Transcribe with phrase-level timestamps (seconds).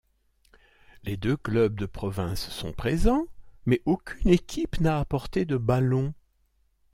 [1.03, 3.27] Les deux clubs de province sont présents
[3.67, 6.15] mais aucune équipe n'a apporté de ballon.